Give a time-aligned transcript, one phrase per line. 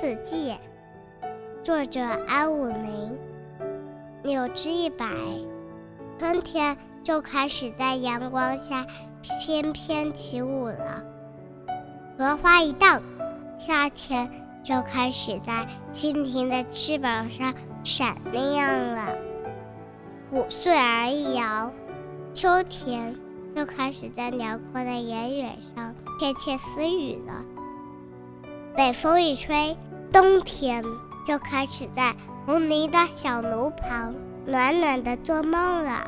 [0.00, 0.52] 四季，
[1.62, 3.16] 作者安武林。
[4.24, 5.06] 柳枝一摆，
[6.18, 8.84] 春天就开始在阳光下
[9.22, 11.04] 翩翩起舞了；
[12.18, 13.00] 荷花一荡，
[13.56, 14.28] 夏天
[14.64, 19.16] 就开始在蜻蜓的翅膀上闪亮了；
[20.28, 21.72] 谷穗儿一摇，
[22.34, 23.14] 秋天
[23.54, 27.44] 就开始在辽阔的原野上窃窃私语了。
[28.76, 29.76] 北风一吹，
[30.12, 30.82] 冬天
[31.24, 32.12] 就开始在
[32.44, 34.12] 红泥的小炉旁
[34.46, 36.04] 暖暖的做梦了。